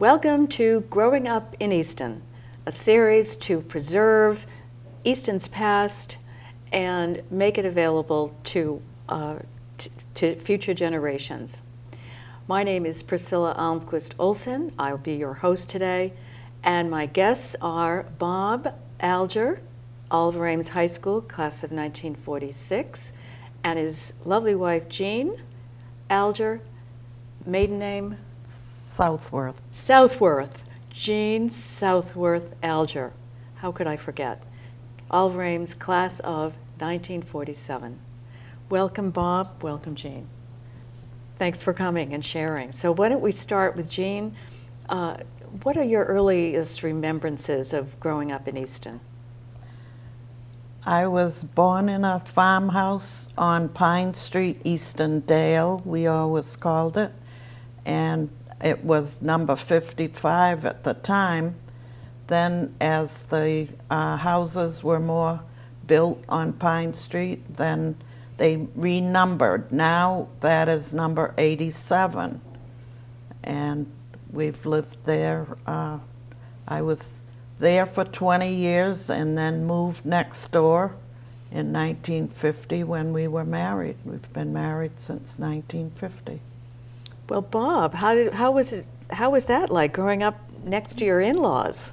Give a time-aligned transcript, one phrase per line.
[0.00, 2.20] Welcome to Growing Up in Easton,
[2.66, 4.44] a series to preserve
[5.04, 6.18] Easton's past
[6.72, 9.36] and make it available to, uh,
[10.14, 11.60] to future generations.
[12.48, 14.72] My name is Priscilla Almquist Olsen.
[14.80, 16.12] I'll be your host today,
[16.64, 19.60] and my guests are Bob Alger,
[20.10, 23.12] Oliver Ames High School, class of 1946,
[23.62, 25.40] and his lovely wife Jean
[26.10, 26.60] Alger,
[27.46, 28.18] maiden name
[28.94, 29.66] Southworth.
[29.72, 30.56] Southworth,
[30.88, 33.12] Jean Southworth Alger.
[33.56, 34.44] How could I forget?
[35.10, 37.98] Oliver Ames, class of 1947.
[38.70, 39.64] Welcome, Bob.
[39.64, 40.28] Welcome, Jean.
[41.40, 42.70] Thanks for coming and sharing.
[42.70, 44.36] So, why don't we start with Jean?
[44.88, 45.16] Uh,
[45.64, 49.00] what are your earliest remembrances of growing up in Easton?
[50.86, 57.10] I was born in a farmhouse on Pine Street, Easton Dale, we always called it.
[57.84, 58.30] And
[58.62, 61.56] it was number 55 at the time.
[62.26, 65.42] Then, as the uh, houses were more
[65.86, 67.96] built on Pine Street, then
[68.36, 69.70] they renumbered.
[69.70, 72.40] Now that is number 87.
[73.42, 73.90] And
[74.32, 75.46] we've lived there.
[75.66, 75.98] Uh,
[76.66, 77.22] I was
[77.58, 80.96] there for 20 years and then moved next door
[81.50, 83.96] in 1950 when we were married.
[84.04, 86.40] We've been married since 1950.
[87.28, 88.86] Well, Bob, how did how was it?
[89.10, 91.92] How was that like growing up next to your in-laws?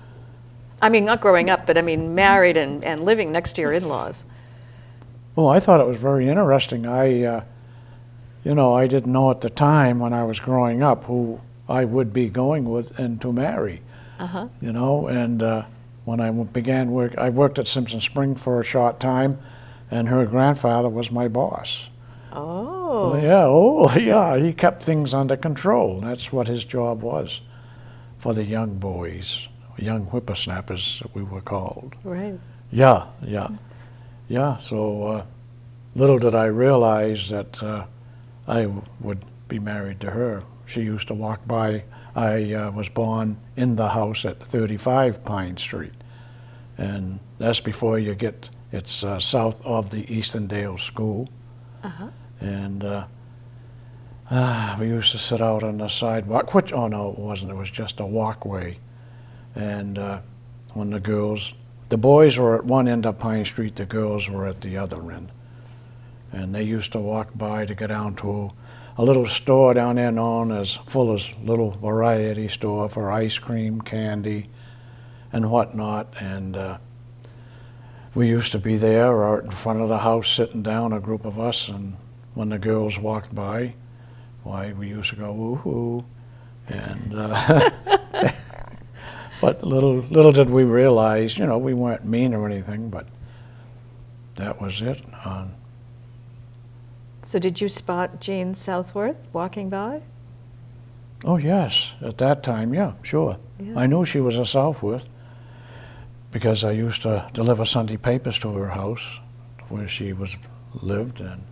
[0.81, 3.71] I mean, not growing up, but I mean, married and, and living next to your
[3.71, 4.25] in-laws.
[5.35, 6.87] Well, I thought it was very interesting.
[6.87, 7.43] I, uh,
[8.43, 11.85] you know, I didn't know at the time when I was growing up who I
[11.85, 13.79] would be going with and to marry.
[14.19, 14.47] Uh-huh.
[14.59, 15.65] You know, and uh,
[16.05, 19.39] when I began work, I worked at Simpson Spring for a short time,
[19.89, 21.89] and her grandfather was my boss.
[22.33, 23.15] Oh.
[23.15, 25.99] Yeah, oh, yeah, he kept things under control.
[26.01, 27.41] That's what his job was
[28.17, 31.95] for the young boys, young whippersnappers, we were called.
[32.03, 32.39] Right.
[32.71, 33.49] Yeah, yeah,
[34.27, 34.57] yeah.
[34.57, 35.25] So uh,
[35.95, 37.85] little did I realize that uh,
[38.47, 40.43] I w- would be married to her.
[40.67, 41.83] She used to walk by.
[42.15, 45.93] I uh, was born in the house at 35 Pine Street,
[46.77, 48.49] and that's before you get.
[48.71, 51.27] It's uh, south of the Eastondale School,
[51.83, 52.07] Uh-huh.
[52.41, 53.05] And uh,
[54.29, 56.53] ah, we used to sit out on the sidewalk.
[56.53, 57.51] Which oh no, it wasn't.
[57.51, 58.77] It was just a walkway,
[59.55, 60.19] and uh,
[60.73, 61.53] when the girls,
[61.89, 65.11] the boys were at one end of Pine Street, the girls were at the other
[65.11, 65.31] end,
[66.31, 68.49] and they used to walk by to get down to
[68.97, 74.49] a little store down there known as Fuller's Little Variety Store for ice cream, candy,
[75.31, 76.57] and whatnot, and.
[76.57, 76.77] Uh,
[78.13, 80.99] we used to be there or out in front of the house sitting down, a
[80.99, 81.95] group of us, and
[82.33, 83.73] when the girls walked by,
[84.43, 86.05] why, we used to go woo-hoo.
[86.67, 87.69] And, uh,
[89.41, 93.07] but little, little did we realize, you know, we weren't mean or anything, but
[94.35, 95.03] that was it.
[95.25, 95.53] Um,
[97.27, 100.01] So did you spot Jean Southworth walking by?
[101.23, 103.37] oh, yes, at that time, yeah, sure.
[103.59, 103.77] Yeah.
[103.77, 105.07] I knew she was a Southworth
[106.31, 109.19] because I used to deliver Sunday papers to her house
[109.69, 110.35] where she was
[110.73, 111.43] lived and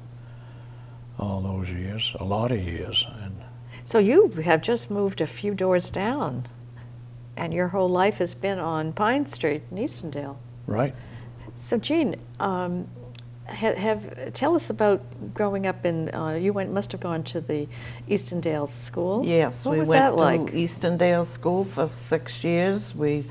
[1.19, 3.05] all those years, a lot of years.
[3.23, 3.35] And
[3.83, 6.47] So you have just moved a few doors down,
[7.35, 10.37] and your whole life has been on Pine Street in Eastondale.
[10.67, 10.95] right,
[11.65, 12.87] So Jean, um,
[13.45, 15.01] have, have tell us about
[15.33, 16.13] growing up in.
[16.13, 17.67] Uh, you went must have gone to the
[18.07, 19.25] Eastondale School.
[19.25, 20.53] Yes, what we was went that to like?
[20.53, 22.93] Eastondale School for six years.
[22.95, 23.25] We,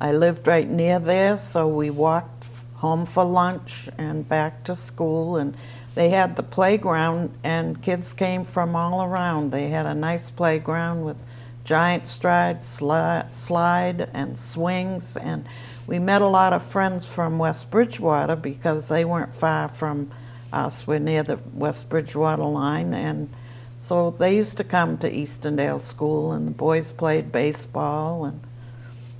[0.00, 5.36] I lived right near there, so we walked home for lunch and back to school.
[5.36, 5.54] And
[5.98, 9.50] they had the playground, and kids came from all around.
[9.50, 11.16] They had a nice playground with
[11.64, 15.16] giant stride, sli- slide, and swings.
[15.16, 15.44] And
[15.88, 20.12] we met a lot of friends from West Bridgewater because they weren't far from
[20.52, 20.86] us.
[20.86, 23.28] We're near the West Bridgewater line, and
[23.76, 28.40] so they used to come to Eastondale School, and the boys played baseball, and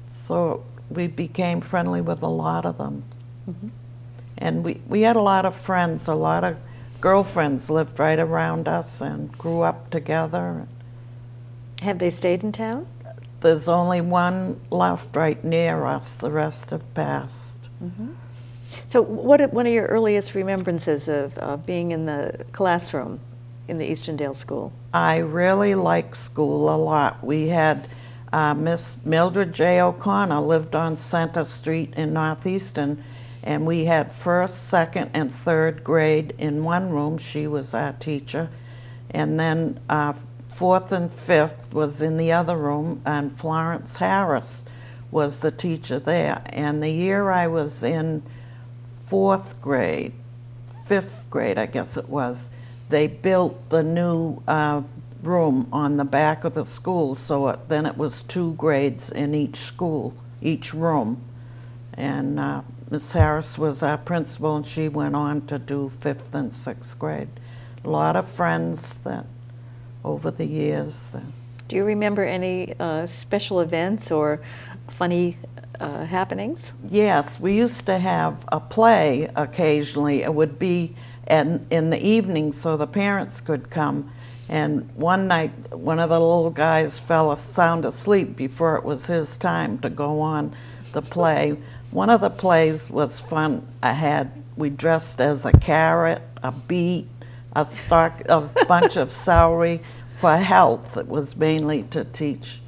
[0.07, 3.03] so we became friendly with a lot of them.
[3.51, 3.69] Mm-hmm.
[4.41, 6.57] And we, we had a lot of friends, a lot of
[7.01, 10.67] girlfriends lived right around us and grew up together.
[11.83, 12.87] Have they stayed in town?
[13.41, 17.59] There's only one left right near us, the rest have passed.
[18.89, 23.21] So, what are, one of your earliest remembrances of uh, being in the classroom
[23.69, 24.73] in the Eastondale School?
[24.93, 27.23] I really like school a lot.
[27.23, 27.89] We had
[28.33, 29.81] uh, Miss Mildred J.
[29.81, 33.05] O'Connor lived on Center Street in North Easton,
[33.43, 37.19] and we had first, second, and third grade in one room.
[37.19, 38.51] She was our teacher,
[39.11, 40.15] and then uh,
[40.49, 44.65] fourth and fifth was in the other room, and Florence Harris
[45.11, 46.43] was the teacher there.
[46.47, 48.23] And the year I was in
[49.07, 50.13] fourth grade,
[50.87, 52.51] fifth grade, I guess it was,
[52.89, 54.83] they built the new uh,
[55.23, 59.35] room on the back of the school, so it, then it was two grades in
[59.35, 61.23] each school, each room.
[61.95, 66.51] And uh, Miss Harris was our principal, and she went on to do fifth and
[66.51, 67.29] sixth grade.
[67.85, 69.27] A lot of friends that,
[70.03, 71.23] over the years, that
[71.69, 74.41] Do you remember any uh, special events or
[74.91, 75.37] funny
[75.81, 76.73] uh, happenings?
[76.89, 80.23] Yes, we used to have a play occasionally.
[80.23, 80.97] It would be
[81.27, 84.11] in, in the evening so the parents could come.
[84.49, 89.37] And one night, one of the little guys fell sound asleep before it was his
[89.37, 90.57] time to go on
[90.93, 91.59] the play.
[91.91, 93.67] One of the plays was fun.
[93.83, 97.09] I had, we dressed as a carrot, a beet,
[97.57, 100.97] a stalk, a bunch of celery for health.
[100.97, 102.61] It was mainly to teach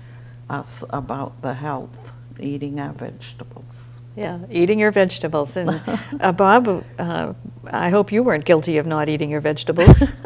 [0.49, 4.00] us about the health, eating our vegetables.
[4.17, 5.56] Yeah, eating your vegetables.
[5.56, 5.81] And
[6.20, 7.34] uh, Bob, uh,
[7.67, 10.12] I hope you weren't guilty of not eating your vegetables.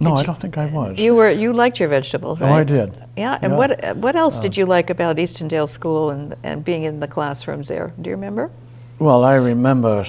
[0.00, 0.98] No, Did I don't think I was.
[0.98, 2.50] you were you liked your vegetables, right?
[2.50, 2.54] Oh.
[2.54, 2.92] I did.
[3.16, 3.58] Yeah, and Yeah.
[3.58, 7.00] what uh, what else Uh, did you like about Eastondale School and, and being in
[7.00, 7.92] the classrooms there?
[8.00, 8.50] Do you remember?
[8.98, 10.04] Well, I remember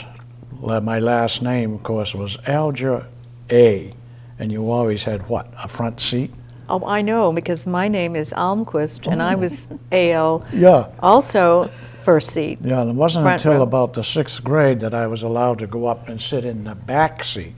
[0.61, 3.05] my last name, of course, was Alger
[3.51, 3.91] A.
[4.39, 5.47] And you always had what?
[5.63, 6.31] A front seat?
[6.67, 10.87] Oh, I know because my name is Almquist and I was AL, Yeah.
[11.01, 11.69] also
[12.03, 12.57] first seat.
[12.63, 13.61] Yeah, and it wasn't until row.
[13.61, 16.75] about the sixth grade that I was allowed to go up and sit in the
[16.75, 17.53] back seat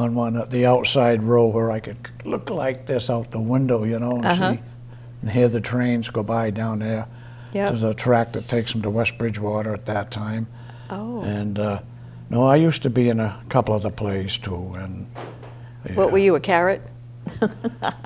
[0.00, 3.84] on one of the outside row where I could look like this out the window,
[3.84, 4.52] you know, and Uh-huh.
[4.54, 4.60] see
[5.22, 7.06] and hear the trains go by down there.
[7.52, 7.68] Yep.
[7.68, 10.46] There's a track that takes them to West Bridgewater at that time.
[10.88, 11.80] Oh, And uh,
[12.30, 14.72] no, I used to be in a couple of the plays too.
[14.76, 15.06] And
[15.94, 16.80] what were you, a carrot?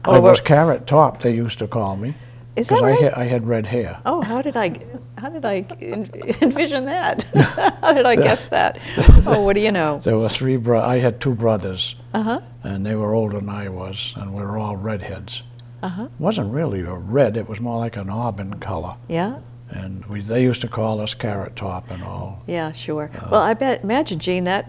[0.05, 1.23] I was Carrot Top.
[1.23, 2.14] They used to call me
[2.56, 3.01] Is that because I right?
[3.03, 4.01] had I had red hair.
[4.06, 4.79] Oh, how did I,
[5.19, 6.11] how did I en-
[6.41, 7.23] envision that?
[7.83, 8.79] how did I guess that?
[9.27, 10.01] Oh, what do you know?
[10.05, 10.81] There were three bro.
[10.81, 12.41] I had two brothers, Uh huh.
[12.62, 15.43] and they were older than I was, and we were all redheads.
[15.83, 16.09] Uh huh.
[16.19, 18.95] wasn't really a red, it was more like an auburn color.
[19.09, 19.39] Yeah.
[19.71, 22.43] And we, they used to call us Carrot Top and all.
[22.47, 23.11] Yeah, sure.
[23.31, 24.67] well, I bet, imagine, Jean, that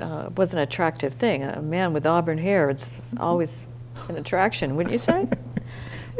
[0.00, 1.44] uh, was an attractive thing.
[1.44, 3.62] A man with auburn hair, it's always
[4.08, 5.28] an attraction, wouldn't you say?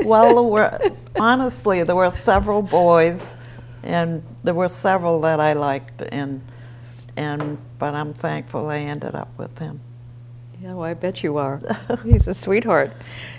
[0.03, 3.37] Well, there were, honestly, there were several boys,
[3.83, 6.41] and there were several that I liked, and
[7.17, 9.81] and but I'm thankful I ended up with him.
[10.61, 11.61] Yeah, well, I bet you are.
[12.05, 12.93] He's a sweetheart.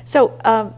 [0.05, 0.69] So, um,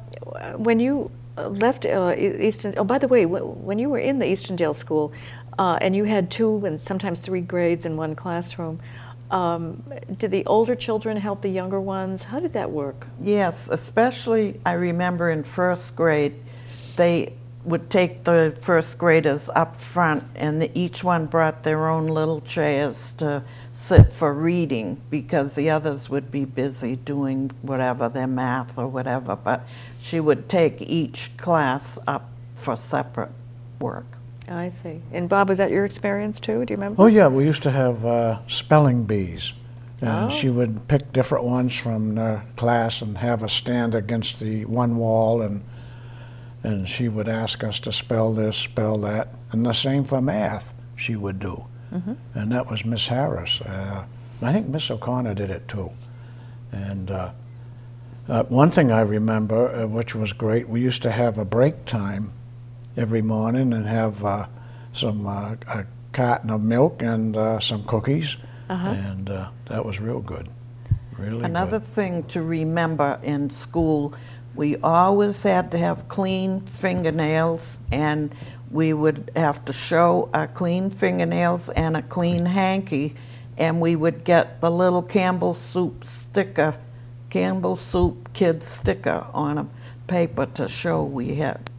[0.58, 4.26] when you left uh, E- Easton, oh, by the way, when you were in the
[4.26, 5.12] Eastondale School,
[5.60, 8.80] uh, and you had two and sometimes three grades in one classroom,
[9.32, 9.82] um,
[10.18, 12.24] did the older children help the younger ones?
[12.24, 13.08] How did that work?
[13.22, 16.36] Yes, especially I remember in first grade,
[16.98, 17.34] they
[17.64, 22.42] would take the first graders up front, and the, each one brought their own little
[22.42, 28.78] chairs to sit for reading because the others would be busy doing whatever their math
[28.78, 29.36] or whatever.
[29.36, 29.66] But
[30.00, 33.32] she would take each class up for separate
[33.80, 34.18] work.
[34.52, 35.02] I see.
[35.12, 36.66] And Bob, was that your experience too?
[36.66, 37.02] Do you remember?
[37.02, 39.54] Oh, yeah, we used to have uh, spelling bees.
[40.02, 40.30] And Oh.
[40.30, 44.98] she would pick different ones from the class and have us stand against the one
[44.98, 45.62] wall, and,
[46.64, 49.36] and she would ask us to spell this, spell that.
[49.52, 51.66] And the same for math, she would do.
[51.94, 52.14] Mm-hmm.
[52.34, 53.62] And that was Miss Harris.
[53.62, 54.06] Uh,
[54.42, 55.92] I think Miss O'Connor did it too.
[56.72, 57.32] And uh,
[58.28, 61.86] uh, one thing I remember, uh, which was great, we used to have a break
[61.86, 62.32] time
[62.98, 64.46] every morning and have uh,
[64.94, 68.38] some uh, a carton of milk and uh, some cookies,
[68.70, 68.90] Uh-huh.
[68.90, 70.48] and uh, that was real good.
[71.18, 71.88] Really Another good.
[71.88, 74.14] thing to remember in school,
[74.56, 78.34] we always had to have clean fingernails, and
[78.72, 83.16] we would have to show our clean fingernails and a clean hanky,
[83.58, 86.76] and we would get the little Campbell soup sticker,
[87.30, 89.68] Campbell soup kid sticker on a
[90.08, 91.71] paper to show we had.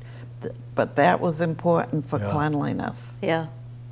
[0.74, 2.30] But that was important for Yeah.
[2.30, 3.16] cleanliness.
[3.22, 3.46] Yeah,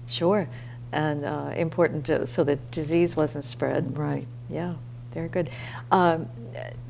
[0.06, 0.48] sure.
[0.92, 3.96] And uh, important to, so that disease wasn't spread.
[3.96, 4.26] Right.
[4.48, 4.74] Yeah,
[5.12, 5.50] very good.
[5.92, 6.28] Um,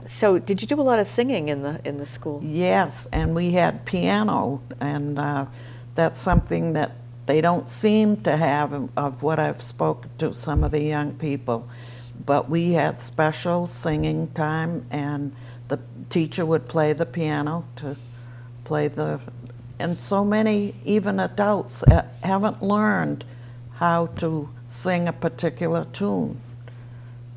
[0.08, 2.40] so, did you do a lot of singing in the in the school?
[2.42, 5.46] Yes, and we had piano, and uh,
[5.94, 6.92] that's something that
[7.26, 11.12] they don't seem to have of- of what I've spoken to some of the young
[11.14, 11.68] people.
[12.24, 15.32] But we had special singing time, and
[15.68, 15.78] the
[16.08, 17.96] teacher would play the piano to
[18.64, 19.20] play the.
[19.80, 23.24] And so many, even adults, uh, haven't learned
[23.76, 26.38] how to sing a particular tune,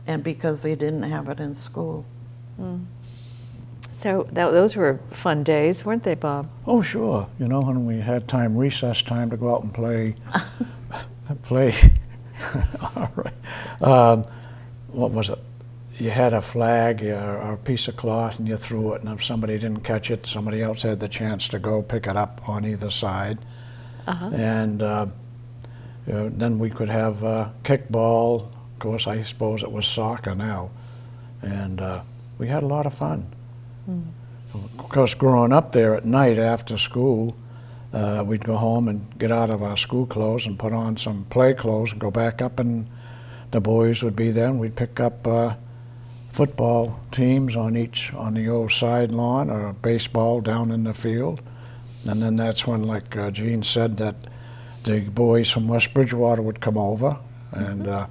[0.05, 2.05] and because they didn't have it in school.
[3.99, 6.49] So tho- those were fun days, weren't they, Bob?
[6.67, 7.27] Oh, sure.
[7.39, 10.15] You know, when we had time, recess time to go out and play,
[11.43, 11.73] play.
[12.97, 13.33] All right.
[13.81, 14.25] Um,
[14.91, 15.39] what was it?
[15.99, 19.11] You had a flag or, or a piece of cloth and you threw it, and
[19.13, 22.47] if somebody didn't catch it, somebody else had the chance to go pick it up
[22.49, 23.39] on either side.
[24.07, 24.29] Uh-huh.
[24.33, 25.05] And uh,
[26.07, 28.47] you know, then we could have uh, kickball.
[28.73, 30.71] Of course, I suppose it was soccer now.
[31.41, 32.01] And uh,
[32.37, 33.27] we had a lot of fun.
[34.53, 37.35] Of course, growing up there at night after school,
[37.91, 41.25] uh, we'd go home and get out of our school clothes and put on some
[41.25, 42.87] play clothes and go back up, and
[43.51, 45.55] the boys would be there, and we'd pick up uh,
[46.33, 51.39] football teams on each on the old side lawn or baseball down in the field.
[52.05, 54.15] And then that's when, like uh, Jean said, that
[54.83, 57.17] the boys from West Bridgewater would come over,
[57.51, 58.07] and uh,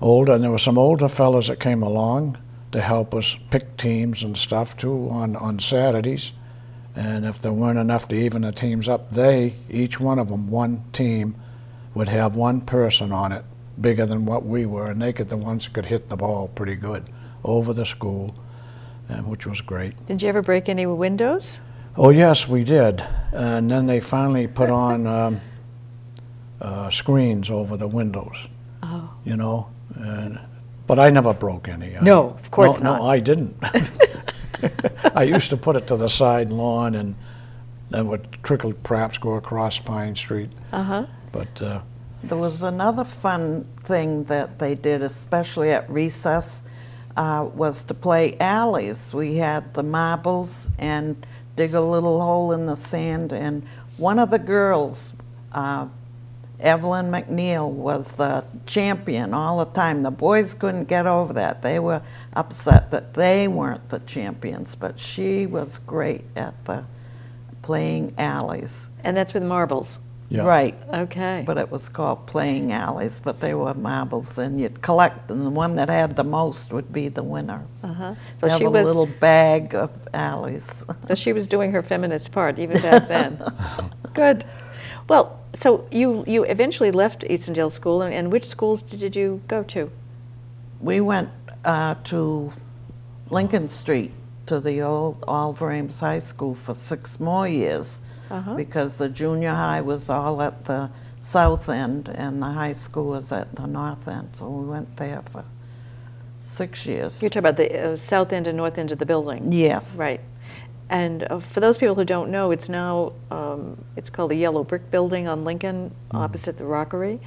[0.00, 2.38] older, and there were some older fellas that came along
[2.70, 6.32] to help us pick teams and stuff too on, on Saturdays.
[6.94, 10.50] And if there weren't enough to even the teams up, they, each one of them,
[10.50, 11.34] one team,
[11.94, 13.44] would have one person on it
[13.80, 16.48] bigger than what we were, and they could the ones that could hit the ball
[16.48, 17.08] pretty good
[17.44, 18.34] over the school,
[19.08, 19.94] and which was great.
[20.06, 21.60] Did you ever break any windows?
[21.96, 25.40] Oh yes, we did, and then they finally put on um,
[26.60, 28.48] uh, screens over the windows.
[28.82, 29.10] Oh.
[29.24, 30.38] You know, and
[30.86, 31.96] but I never broke any.
[31.96, 32.98] I- No, of course no, not.
[33.00, 33.56] No, I didn't.
[35.14, 37.14] I used to put it to the side lawn, and
[37.90, 40.50] then would trickle perhaps go across Pine Street.
[40.72, 41.06] Uh-huh.
[41.32, 41.80] But uh,
[42.22, 46.64] There was another fun thing that they did, especially at recess,
[47.16, 49.12] uh, was to play alleys.
[49.12, 51.26] We had the marbles and
[51.56, 53.66] dig a little hole in the sand, and
[53.96, 55.12] one of the girls,
[55.52, 55.88] uh,
[56.58, 60.02] Evelyn McNeil, was the champion all the time.
[60.02, 61.62] The boys couldn't get over that.
[61.62, 62.02] They were
[62.32, 66.84] upset that they weren't the champions, but she was great at the
[67.62, 68.88] playing alleys.
[69.04, 69.98] And that's with marbles.
[70.32, 70.44] Yeah.
[70.44, 70.74] Right.
[70.92, 71.44] Okay.
[71.46, 75.50] But it was called playing alleys, but they were marbles, and you'd collect, and the
[75.50, 77.66] one that had the most would be the winner.
[77.84, 78.14] uh-huh.
[78.38, 80.86] So So have she a was little bag of alleys.
[81.08, 83.38] so she was doing her feminist part even back then.
[84.14, 84.44] Good.
[85.08, 89.62] Well, so you you eventually left Eastondale School, and, and which schools did you go
[89.64, 89.90] to?
[90.80, 91.30] we went
[91.64, 92.52] uh, to
[93.30, 94.12] Lincoln Street
[94.46, 98.00] to the old Oliver Ames High School for six more years
[98.32, 98.54] Uh-huh.
[98.54, 103.30] because the junior high was all at the south end and the high school was
[103.30, 104.30] at the north end.
[104.32, 105.44] So we went there for
[106.40, 107.22] six years.
[107.22, 109.52] You're talking about the uh, south end and north end of the building.
[109.52, 109.96] yes.
[109.96, 110.20] Right.
[110.88, 114.62] And uh, for those people who don't know, it's now, um, it's called the Yellow
[114.62, 117.20] Brick Building on Lincoln, opposite the Rockery.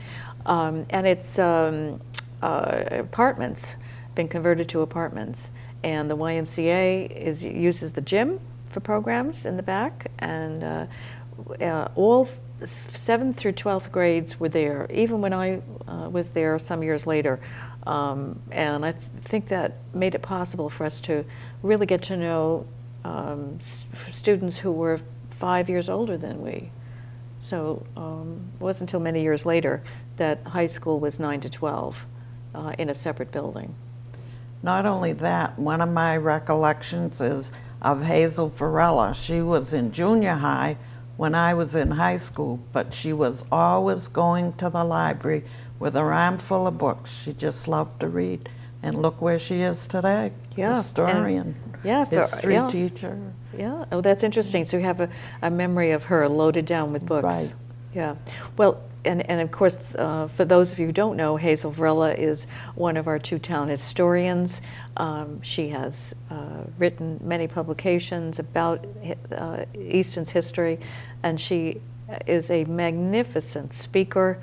[0.45, 2.01] Um, and it's um,
[2.43, 3.75] uh, apartments,
[4.13, 5.50] been converted to apartments.
[5.83, 8.39] And the YMCA is, uses the gym
[8.75, 10.12] for programs in the back.
[10.20, 10.86] And uh,
[11.62, 12.27] uh, all
[12.86, 17.39] seventh through 12th grades were there, even when I uh, was there some years later.
[17.88, 21.24] Um, and I th- think that made it possible for us to
[21.63, 22.67] really get to know
[23.05, 23.60] um,
[24.12, 26.70] students who were five years older than we.
[27.41, 29.84] So um, it wasn't until many years later
[30.17, 32.05] that high school was 9 to 12
[32.53, 33.74] uh, in a separate building.
[34.63, 37.51] Not only that, one of my recollections is
[37.86, 39.13] of Hazel Varela.
[39.13, 40.75] She was in junior high
[41.18, 45.44] when I was in high school, but she was always going to the library
[45.77, 47.15] with her arm full of books.
[47.15, 48.50] She just loved to read.
[48.82, 50.32] And look where she is today.
[50.56, 52.70] Yeah, and- Historian, yeah, for- history yeah.
[52.70, 53.20] teacher.
[53.58, 54.65] Yeah, oh, that's interesting.
[54.65, 55.10] So you have a,
[55.42, 57.24] a memory of her loaded down with books.
[57.24, 57.54] Right.
[57.94, 58.15] Yeah.
[58.58, 62.13] Well, and, and of course, uh, for those of you who don't know, Hazel Varela
[62.13, 64.62] is one of our two town historians.
[64.97, 68.85] Um, she has uh, written many publications about
[69.31, 70.79] uh, Easton's history,
[71.24, 71.81] and she
[72.27, 74.39] is a magnificent speaker,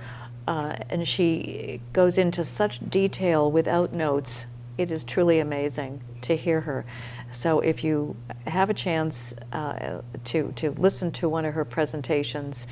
[0.47, 4.47] uh, and she goes into such detail without notes.
[4.79, 6.85] It is truly amazing to hear her.
[7.31, 8.17] So if you
[8.47, 12.67] have a chance uh, to, to listen to one of her presentations,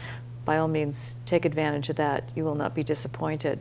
[0.50, 2.28] by all means, take advantage of that.
[2.34, 3.60] You will not be disappointed.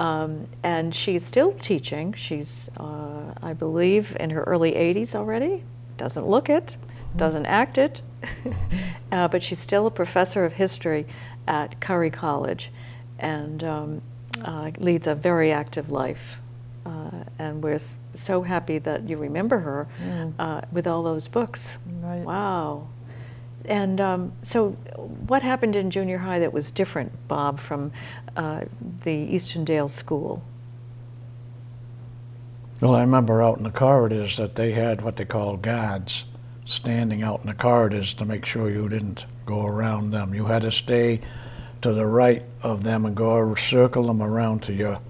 [0.00, 2.12] Um, and she's still teaching.
[2.12, 5.62] She's, uh, I believe, in her early 80s already.
[5.96, 6.76] Doesn't look it,
[7.14, 8.02] doesn't act it,
[9.12, 11.06] uh, but she's still a professor of history
[11.46, 12.72] at Curry College
[13.20, 14.02] and um,
[14.44, 16.38] uh, leads a very active life.
[16.84, 17.80] Uh, and we're
[18.14, 20.32] so happy that you remember her Mm.
[20.40, 21.74] uh, with all those books.
[22.02, 22.22] Right.
[22.24, 22.88] Wow.
[23.68, 24.70] And um, so,
[25.26, 27.92] what happened in junior high that was different, Bob, from
[28.34, 28.64] uh,
[29.04, 30.42] the Eastondale School?
[32.80, 36.24] Well, I remember out in the corridors that they had what they called guards
[36.64, 40.34] standing out in the corridors to make sure you didn't go around them.
[40.34, 41.20] You had to stay
[41.82, 45.00] to the right of them and go circle them around to your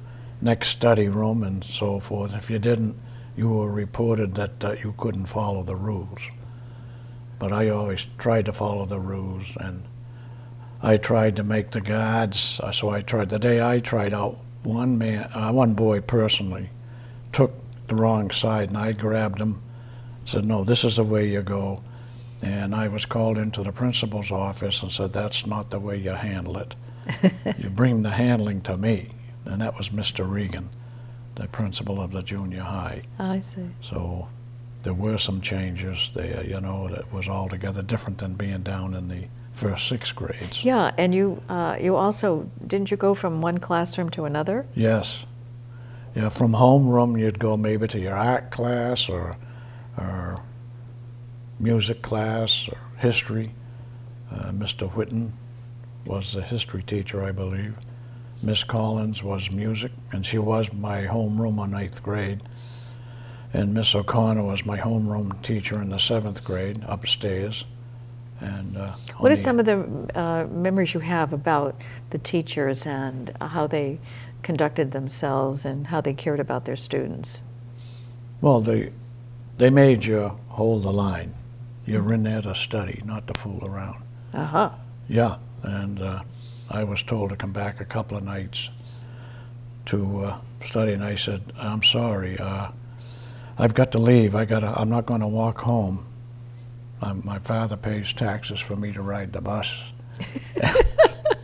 [0.40, 2.34] next study room and so forth.
[2.34, 2.96] If you didn't,
[3.36, 6.28] you were reported that uh, you couldn't follow the rules.
[7.38, 9.84] But I always tried to follow the rules and
[10.82, 12.60] I tried to make the guards.
[12.62, 14.40] uh, So I tried the day I tried out.
[14.62, 16.70] One man, uh, one boy personally,
[17.32, 17.52] took
[17.86, 19.62] the wrong side, and I grabbed him.
[20.24, 21.82] Said, "No, this is the way you go."
[22.42, 26.10] And I was called into the principal's office and said, "That's not the way you
[26.10, 26.74] handle it.
[27.58, 29.08] you bring the handling to me."
[29.46, 30.30] And that was Mr.
[30.30, 30.68] Regan,
[31.36, 33.02] the principal of the junior high.
[33.18, 33.70] I see.
[33.80, 34.28] So
[34.82, 39.08] there were some changes there, you know, that was altogether different than being down in
[39.08, 40.64] the first six grades.
[40.64, 44.66] Yeah, and you, uh, you also, didn't you go from one classroom to another?
[44.74, 45.26] Yes.
[46.14, 49.36] Yeah, from homeroom, you'd go maybe to your art class or,
[49.96, 50.42] or
[51.58, 53.52] music class or history.
[54.30, 54.90] Uh, Mr.
[54.90, 55.32] Whitten
[56.04, 57.74] was the history teacher, I believe.
[58.42, 62.42] Miss Collins was music, and she was my homeroom on eighth grade.
[63.52, 67.64] And Miss O'Connor was my homeroom teacher in the seventh grade upstairs.
[68.40, 69.80] And uh, What are some of the
[70.14, 71.74] uh, memories you have about
[72.10, 73.98] the teachers and how they
[74.42, 77.42] conducted themselves and how they cared about their students?
[78.40, 78.92] Well, they
[79.56, 81.34] they made you hold the line.
[81.84, 84.02] You're in there to study, not to fool around.
[84.32, 84.70] Uh huh.
[85.08, 86.22] Yeah, and uh,
[86.70, 88.70] I was told to come back a couple of nights
[89.86, 92.68] to uh, study, and I said, "I'm sorry, uh,
[93.58, 94.34] I've got to leave.
[94.34, 94.62] I got.
[94.62, 96.06] I'm not going to walk home.
[97.00, 99.92] Um, my father pays taxes for me to ride the bus."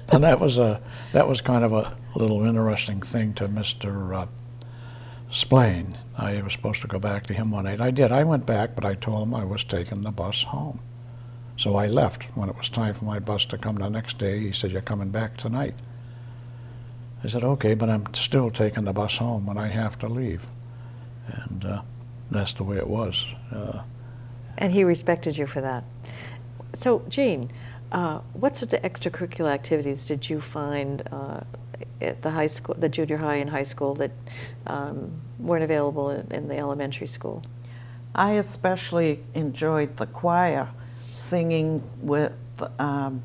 [0.08, 0.80] and that was a
[1.12, 4.22] that was kind of a little interesting thing to Mr.
[4.22, 4.26] Uh,
[5.30, 5.98] Splain.
[6.16, 7.80] I was supposed to go back to him one night.
[7.80, 8.12] I did.
[8.12, 10.80] I went back, but I told him I was taking the bus home.
[11.56, 12.24] So I left.
[12.36, 14.82] When it was time for my bus to come the next day, he said, You're
[14.82, 15.74] coming back tonight.
[17.22, 20.46] I said, Okay, but I'm still taking the bus home when I have to leave.
[21.26, 21.82] And uh,
[22.30, 23.26] that's the way it was.
[23.52, 23.82] Uh,
[24.58, 25.84] And he respected you for that.
[26.76, 27.50] So, Jean,
[27.92, 31.40] uh, what sorts of extracurricular activities did you find uh,
[32.00, 34.10] at the high school, the junior high and high school that
[34.66, 37.42] um, weren't available in, in the elementary school?
[38.14, 40.68] I especially enjoyed the choir,
[41.12, 42.36] singing with
[42.78, 43.22] um,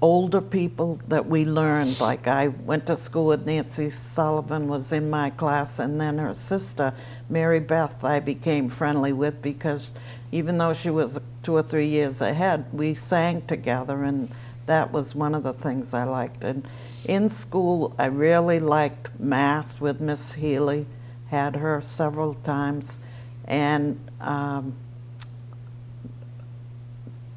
[0.00, 2.00] older people that we learned.
[2.00, 6.34] Like I went to school with Nancy Sullivan, was in my class, and then her
[6.34, 6.94] sister,
[7.28, 9.90] Mary Beth, I became friendly with because
[10.30, 14.30] even though she was two or three years ahead, we sang together, and
[14.66, 16.44] that was one of the things I liked.
[16.44, 16.66] And
[17.04, 20.86] in school, I really liked math with Miss Healy,
[21.28, 23.00] had her several times,
[23.46, 24.74] and um,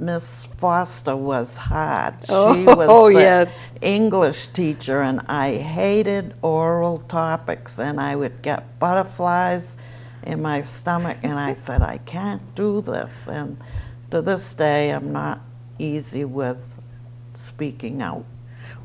[0.01, 2.15] Miss Foster was hard.
[2.27, 3.69] Oh, she Oh, was the yes.
[3.81, 9.77] English teacher, and I hated oral topics, and I would get butterflies
[10.23, 13.27] in my stomach, and I said, I can't do this.
[13.27, 13.57] And
[14.09, 15.39] to this day, I'm not
[15.77, 16.79] easy with
[17.35, 18.25] speaking out.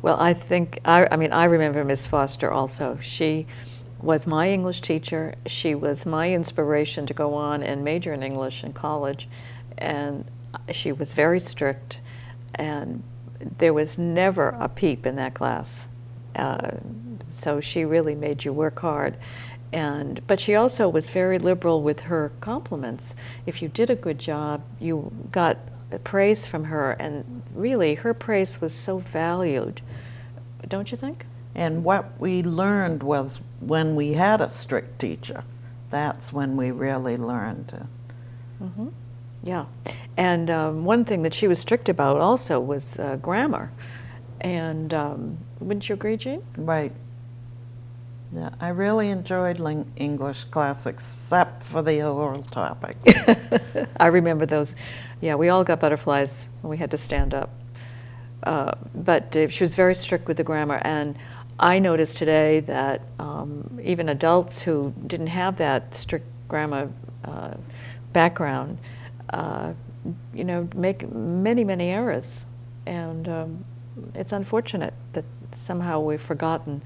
[0.03, 2.99] Well, I think, I, I mean, I remember Miss Foster also.
[3.01, 3.47] She
[4.03, 5.35] was my English teacher.
[5.47, 9.29] She was my inspiration to go on and major in English in college.
[9.79, 10.31] And
[10.73, 12.01] she was very strict,
[12.55, 13.03] and
[13.59, 15.89] there was never a peep in that class.
[16.35, 16.73] Uh,
[17.33, 19.17] so she really made you work hard.
[19.73, 23.15] And, but she also was very liberal with her compliments.
[23.47, 25.59] If you did a good job, you got
[26.05, 29.81] praise from her, and really, her praise was so valued,
[30.69, 31.27] don't you think?
[31.55, 35.45] And what we learned was when we had a strict teacher,
[35.91, 37.69] that's when we really learned.
[37.69, 37.87] to-
[39.43, 39.67] Yeah.
[40.17, 43.71] And um, one thing that she was strict about also was uh, grammar.
[44.41, 46.43] And um, wouldn't you agree, Jean?
[46.57, 46.93] Right.
[48.33, 53.09] Yeah, I really enjoyed ling- English class except for the oral topics.
[54.01, 54.75] I remember those.
[55.21, 57.51] Yeah, we all got butterflies when we had to stand up.
[58.43, 60.81] Uh, but uh, she was very strict with the grammar.
[60.83, 61.17] And
[61.59, 66.91] I noticed today that um, even adults who didn't have that strict grammar
[67.25, 67.55] uh,
[68.13, 68.79] background,
[69.31, 69.73] uh,
[70.35, 72.45] you know, make many, many errors.
[72.87, 73.65] And um,
[74.15, 76.83] it's unfortunate that somehow we've forgotten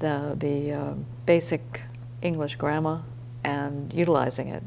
[0.00, 1.82] the, the uh, basic
[2.22, 3.02] English grammar
[3.44, 4.62] and utilizing it.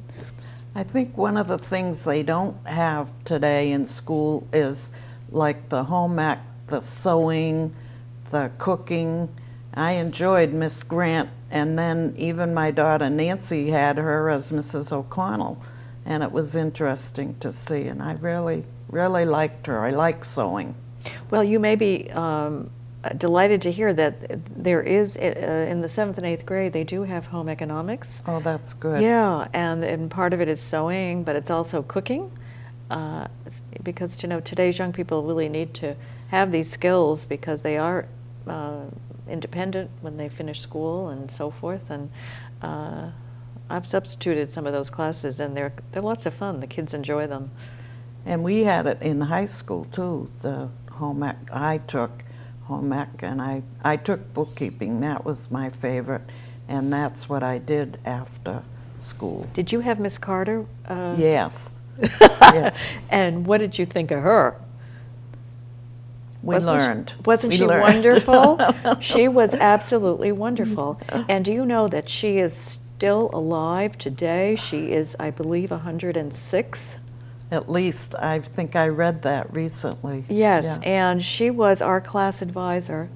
[0.75, 4.91] I think one of the things they don't have today in school is
[5.31, 7.75] like the home ec, the sewing,
[8.31, 9.29] the cooking.
[9.73, 14.91] I enjoyed Miss Grant And then even my daughter Nancy had her as Mrs.
[14.91, 15.57] O'Connell,
[16.10, 17.84] and it was interesting to see.
[17.84, 19.86] And I really, really liked her.
[19.86, 20.76] I like sewing.
[21.30, 22.72] Well, you may be um,
[23.15, 24.13] delighted to hear that
[24.62, 28.22] there is, uh, in the seventh and eighth grade, they do have home economics.
[28.26, 29.04] Oh, that's good.
[29.04, 32.32] Yeah, and, and part of it is sewing, but it's also cooking.
[32.89, 33.28] Uh,
[33.84, 35.95] because, you know, today's young people really need to
[36.30, 38.08] have these skills because they are
[38.48, 38.82] uh,
[39.30, 41.91] independent when they finish school and so forth.
[41.91, 42.10] And
[42.63, 43.12] uh,
[43.69, 46.60] I've substituted some of those classes, and they're, they're lots of fun.
[46.60, 47.51] The kids enjoy them.
[48.25, 51.38] And we had it in high school too, the home ec.
[51.51, 52.23] I took
[52.63, 54.99] home ec and I, I took bookkeeping.
[54.99, 56.23] That was my favorite.
[56.67, 58.62] And that's what I did after
[58.97, 59.47] school.
[59.53, 60.65] Did you have Miss Carter?
[60.86, 61.79] Uh, Yes.
[61.99, 62.77] yes.
[63.10, 64.60] And what did you think of her?
[66.43, 67.13] We Wasn't she- learned.
[67.25, 67.82] Wasn't We she learned.
[67.84, 68.60] wonderful?
[68.99, 70.99] she was absolutely wonderful.
[71.29, 74.57] And do you know that she is still alive today?
[74.57, 76.97] She is, I believe, 106.
[77.49, 80.25] At least I think I read that recently.
[80.27, 80.79] Yes, Yeah.
[80.83, 83.07] and she was our class advisor.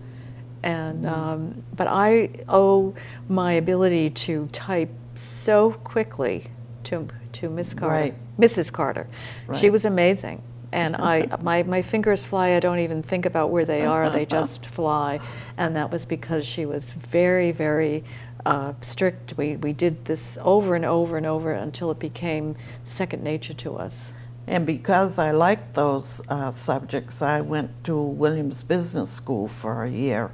[0.64, 1.12] And Mm.
[1.18, 2.94] um, but I owe
[3.28, 6.48] my ability to type so quickly
[6.86, 8.16] to to Miss Carter, Right.
[8.40, 8.72] Mrs.
[8.72, 9.08] Carter.
[9.56, 10.42] She was amazing.
[10.74, 12.56] And I, my, my fingers fly.
[12.56, 14.10] I don't even think about where they are.
[14.10, 15.20] They just fly.
[15.58, 18.04] And that was because she was very, very
[18.46, 19.38] uh, strict.
[19.38, 23.76] We, we did this over and over and over until it became second nature to
[23.76, 24.12] us.
[24.46, 29.90] And because I liked those uh, subjects, I went to Williams Business School for a
[29.90, 30.32] year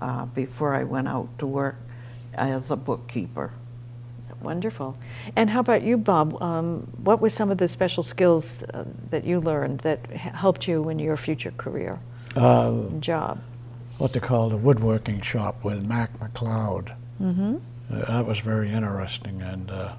[0.00, 1.76] uh, before I went out to work
[2.32, 3.52] as a bookkeeper.
[4.44, 4.96] Wonderful.
[5.36, 6.40] And how about you, Bob?
[6.42, 10.88] Um, what were some of the special skills uh, that you learned that helped you
[10.90, 11.96] in your future career
[12.36, 13.38] Uh, job?
[13.98, 16.94] what they call the woodworking shop with Mac McLeod.
[17.22, 17.56] Mm-hmm.
[17.92, 19.40] Uh, that was very interesting.
[19.40, 19.92] And uh,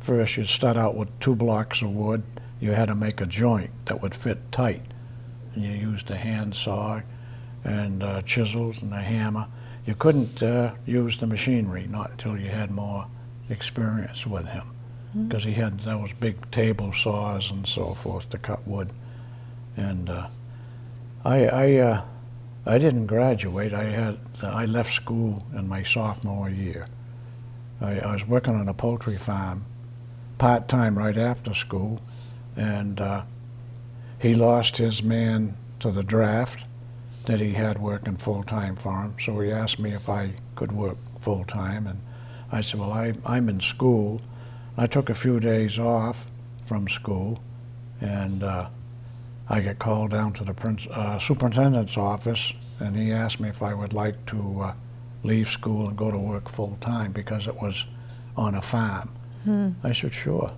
[0.00, 2.22] first, you'd start out with two blocks of wood.
[2.60, 4.80] You had to make a joint that would fit tight.
[5.54, 7.00] And you used a hand saw
[7.64, 9.46] and uh, chisels and a hammer.
[9.86, 13.06] You couldn't uh, use the machinery not until you had more
[13.48, 14.72] experience with him,
[15.26, 18.90] because he had those big table saws and so forth to cut wood.
[19.76, 20.28] And uh,
[21.24, 22.02] I, I, uh,
[22.66, 23.74] I didn't graduate.
[23.74, 26.86] I had I left school in my sophomore year.
[27.80, 29.64] I, I was working on a poultry farm,
[30.38, 32.00] part time right after school,
[32.56, 33.22] and uh,
[34.18, 36.64] he lost his man to the draft
[37.26, 39.14] that he had working full time for him.
[39.20, 42.00] So he asked me if I could work full time, and
[42.52, 44.20] I said, "Well, I, I'm in school."
[44.76, 46.26] I took a few days off
[46.66, 47.40] from school,
[48.00, 48.68] and uh,
[49.48, 53.62] I get called down to the prince, uh, superintendent's office, and he asked me if
[53.62, 54.72] I would like to uh,
[55.22, 57.86] leave school and go to work full time because it was
[58.36, 59.10] on a farm.
[59.84, 60.50] I said, sure.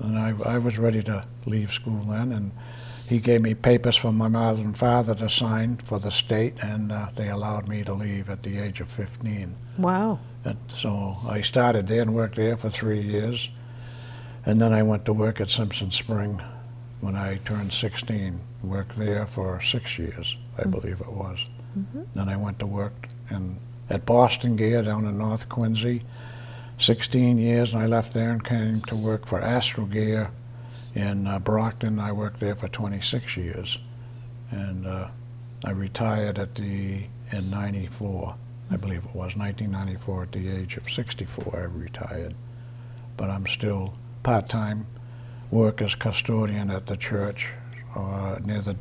[0.00, 2.52] And I, I was ready to leave school then, and
[3.08, 6.92] he gave me papers from my mother and father to sign for the state, and
[6.92, 9.56] uh, they allowed me to leave at the age of 15.
[9.78, 10.18] Wow.
[10.44, 13.48] And so I started there and worked there for three years.
[14.44, 16.42] And then I went to work at Simpson Spring
[17.00, 18.40] when I turned 16.
[18.62, 21.46] Worked there for six years, I believe it was.
[22.12, 26.02] Then I went to work in, at Boston Gear down in North Quincy,
[26.76, 30.30] 16 years, and I left there and came to work for Astro Gear
[30.98, 31.98] in uh, Brockton.
[32.00, 33.78] I worked there for 26 years.
[34.50, 35.08] And uh,
[35.64, 38.34] I retired at the, in 94.
[38.70, 42.34] I believe it was 1994 at the age of 64 I retired.
[43.16, 44.86] But I'm still part-time
[45.50, 47.48] work as custodian at the church
[47.96, 48.76] uh, near the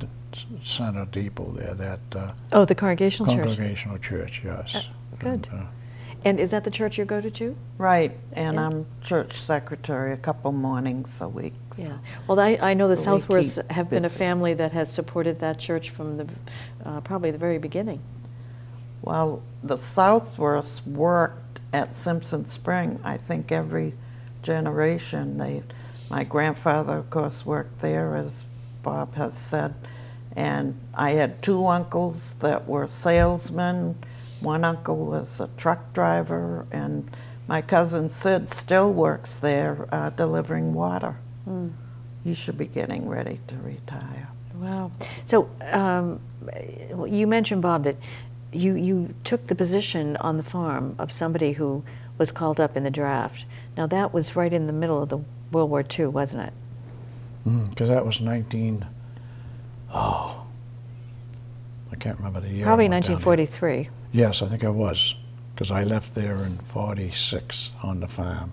[0.61, 3.45] center depot there, that uh, Oh, the Congregational Church.
[3.45, 4.75] congregational church, yes.
[4.75, 4.81] Uh,
[5.19, 5.47] good.
[5.51, 5.65] And, uh,
[6.25, 7.55] And is that the church you go to too?
[7.77, 8.65] Right, and Yeah.
[8.65, 11.53] I'm church secretary a couple mornings a week.
[11.73, 11.97] so- Yeah.
[12.27, 15.39] Well, I, I know the So we Southworths have been a family that has supported
[15.39, 16.27] that church from the
[16.85, 18.01] uh, probably the very beginning.
[19.01, 23.93] Well, the Southworths worked at Simpson Spring, I think every
[24.41, 25.37] generation.
[25.37, 25.63] They,
[26.09, 28.43] my grandfather, of course, worked there, as
[28.83, 29.73] Bob has said.
[30.35, 33.95] And I had two uncles that were salesmen.
[34.41, 37.09] One uncle was a truck driver, and
[37.47, 41.17] my cousin Sid still works there uh, delivering water.
[41.45, 41.69] Hmm.
[42.23, 44.29] He should be getting ready to retire.
[44.55, 44.91] Wow.
[45.23, 46.19] So um,
[47.07, 47.95] you mentioned, Bob, that
[48.51, 51.83] you, you took the position on the farm of somebody who
[52.17, 53.45] was called up in the draft.
[53.75, 55.19] Now, that was right in the middle of the
[55.51, 57.69] World War II, wasn't it?
[57.69, 58.85] Because that was 19,
[59.93, 60.45] oh,
[61.91, 62.65] I can't remember the year.
[62.65, 63.27] Probably went down there.
[63.27, 63.89] 1943.
[64.11, 65.15] Yes, I think I was.
[65.53, 68.51] because I left there in 46 on the farm.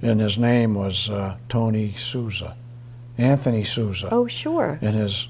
[0.00, 2.56] And his name was uh, Tony Souza,
[3.18, 4.08] Anthony Souza.
[4.10, 4.78] Oh, sure.
[4.80, 5.28] And his,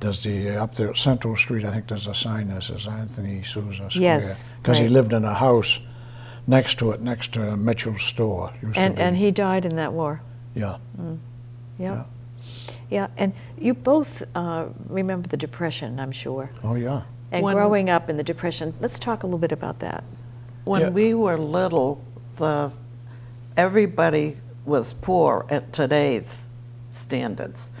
[0.00, 3.42] does the, up there at Central Street, I think there's a sign that says Anthony
[3.42, 4.02] Souza Square.
[4.02, 5.80] Yes, Because he lived in a house
[6.46, 8.52] next to it, next to Mitchell's store.
[8.74, 10.20] And, and he died in that war.
[10.54, 10.78] Yeah,
[11.78, 12.04] Yeah.
[12.90, 16.50] Yeah, and you both uh, remember the Depression, I'm sure.
[16.64, 17.02] oh, yeah.
[17.30, 20.04] And When- growing up in the Depression, let's talk a little bit about that.
[20.64, 20.90] When Yeah.
[20.90, 22.00] we were little,
[22.36, 22.72] the,
[23.56, 26.48] everybody was poor at today's
[26.90, 27.72] standards.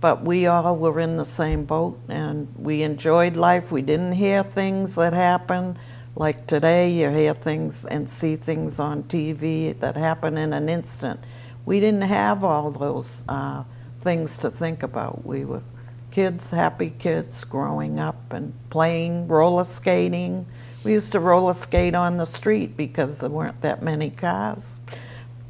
[0.00, 3.70] But we all were in the same boat and we enjoyed life.
[3.70, 5.76] We didn't hear things that happen.
[6.16, 11.20] Like today, you hear things and see things on TV that happen in an instant.
[11.66, 13.64] We didn't have all those uh,
[14.00, 15.26] things to think about.
[15.26, 15.62] We were
[16.10, 20.46] kids, happy kids growing up and playing roller skating.
[20.84, 24.80] We used to roller skate on the street because there weren't that many cars.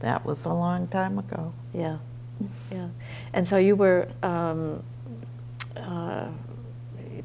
[0.01, 1.53] That was a long time ago.
[1.73, 1.99] Yeah,
[2.73, 2.89] yeah.
[3.33, 4.83] And so you were um,
[5.77, 6.29] uh,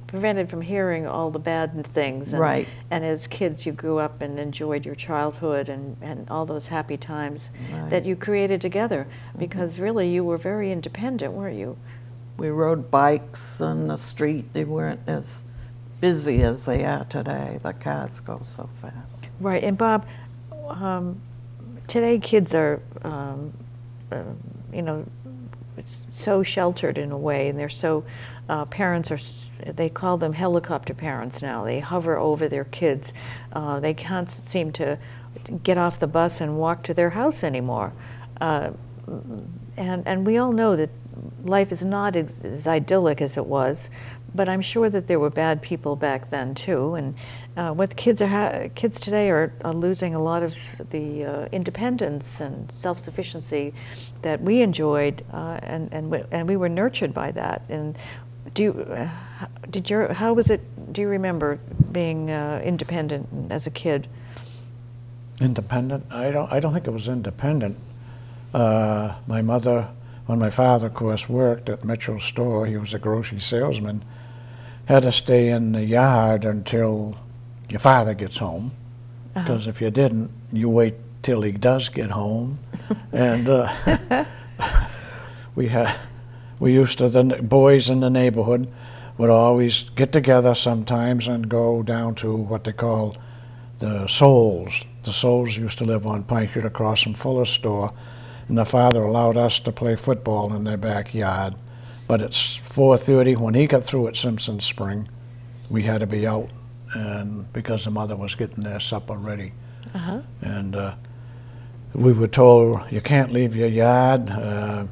[0.07, 2.31] prevented from hearing all the bad things.
[2.31, 2.67] And, Right.
[2.91, 6.97] And as kids, you grew up and enjoyed your childhood and, and all those happy
[6.97, 7.49] times
[7.89, 11.77] that you created together because really you were very independent, weren't you?
[12.37, 14.53] We rode bikes on the street.
[14.53, 15.43] They weren't as
[16.01, 17.59] busy as they are today.
[17.63, 19.31] The cars go so fast.
[19.39, 19.63] Right.
[19.63, 20.05] And Bob,
[20.67, 21.21] um,
[21.87, 23.53] today kids are, um,
[24.11, 24.23] uh,
[24.73, 25.05] you know,
[26.11, 28.03] so sheltered in a way, and they're so,
[28.49, 29.19] uh, parents are,
[29.73, 31.63] they call them helicopter parents now.
[31.63, 33.13] They hover over their kids.
[33.53, 34.97] Uh, they can't seem to
[35.63, 37.93] get off the bus and walk to their house anymore.
[38.39, 38.71] Uh,
[39.77, 40.89] and, and we all know that
[41.43, 43.89] life is not as, idyllic as it was,
[44.33, 46.95] but I'm sure that there were bad people back then too.
[46.95, 47.15] And
[47.55, 50.55] uh, what kids are kids today are, are losing a lot of
[50.89, 53.73] the uh, independence and self-sufficiency
[54.21, 57.61] that we enjoyed, uh, and and we, and we were nurtured by that.
[57.69, 57.97] And
[58.53, 59.09] do you, uh,
[59.69, 60.61] did your how was it?
[60.93, 61.59] Do you remember
[61.91, 64.07] being uh, independent as a kid?
[65.39, 66.05] Independent?
[66.11, 66.51] I don't.
[66.51, 67.77] I don't think it was independent.
[68.53, 69.87] Uh, my mother,
[70.25, 74.03] when my father, of course, worked at Mitchell's store, he was a grocery salesman.
[74.85, 77.17] Had to stay in the yard until
[77.69, 78.71] your father gets home,
[79.33, 82.59] because if you didn't, you wait till he does get home.
[83.11, 84.25] and uh,
[85.55, 85.95] we had,
[86.59, 88.71] we used to the boys in the neighborhood
[89.17, 93.15] would always get together sometimes and go down to what they call
[93.79, 94.83] the Souls.
[95.03, 97.93] The Souls used to live on Pine Street across from Fuller's store,
[98.47, 101.55] and the father allowed us to play football in their backyard.
[102.07, 105.07] But it's 4:30 when he got through at Simpson Spring.
[105.69, 106.49] We had to be out,
[106.93, 109.53] and because the mother was getting their supper ready,
[109.93, 110.19] Uh-huh.
[110.41, 110.93] and uh,
[111.95, 114.29] we were told you can't leave your yard.
[114.29, 114.85] Uh,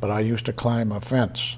[0.00, 1.56] but I used to climb a fence.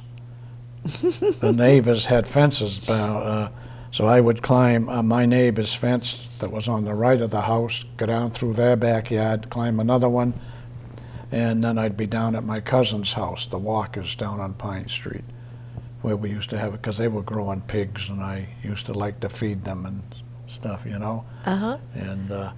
[0.85, 3.49] the neighbors had fences, about, uh,
[3.91, 7.41] so I would climb uh, my neighbor's fence that was on the right of the
[7.41, 10.35] house, go down through their backyard, climb another one,
[11.33, 15.25] and then I'd be down at my cousin's house, the Walkers down on Pine Street,
[16.03, 18.93] where we used to have it because they were growing pigs, and I used to
[18.95, 20.03] like to feed them and
[20.47, 21.25] stuff, you know.
[21.45, 21.79] Uh huh.
[21.95, 22.53] And uh,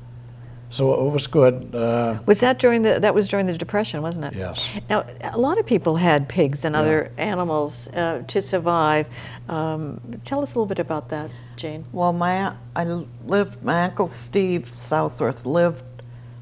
[0.68, 1.74] so it was good.
[1.74, 4.34] Uh, Was that during the that was during the depression, wasn't it?
[4.34, 4.68] yes.
[4.90, 9.08] Now, a lot of people had pigs and other animals uh, to survive.
[9.48, 11.84] Um, tell us a little bit about that, Jane.
[11.92, 13.62] Well, my I lived.
[13.62, 15.84] My uncle Steve Southworth lived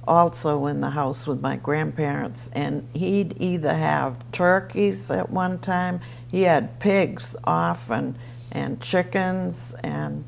[0.07, 6.01] also in the house with my grandparents, and he'd either have turkeys at one time.
[6.29, 8.17] He had pigs often,
[8.53, 10.25] and chickens, and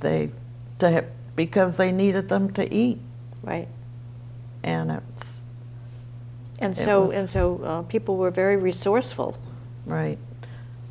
[0.00, 0.30] they
[0.78, 2.98] to because they needed them to eat,
[3.42, 3.68] Right.
[4.62, 5.42] and it's
[6.58, 9.36] And It so was- and so uh, people were very resourceful.
[9.86, 10.18] right.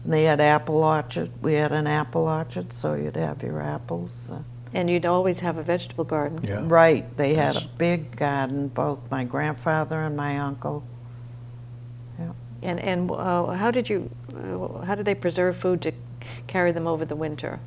[0.03, 1.31] And they had apple orchard.
[1.41, 4.29] We had an apple orchard, so you'd have your apples.
[4.31, 4.39] Uh,
[4.75, 6.43] And you'd always have a vegetable garden.
[6.43, 6.61] Yeah.
[6.63, 10.83] Right, they had a big garden, both my grandfather and my uncle.
[12.19, 12.31] Yeah.
[12.61, 15.91] And and uh, how did you uh, how did they preserve food to
[16.47, 17.59] carry them over the winter?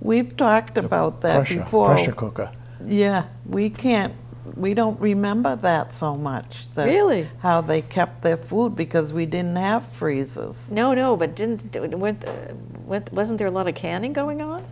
[0.00, 1.86] We've talked about that pressure, before.
[1.94, 2.50] Pressure cooker.
[2.84, 4.14] Yeah, we can't,
[4.56, 6.72] we don't remember that so much.
[6.74, 7.28] that- Really?
[7.42, 10.70] How they kept their food because we didn't have freezers.
[10.72, 12.54] No, no, but didn't weren't, uh,
[12.86, 14.62] weren't- wasn't there a lot of canning going on?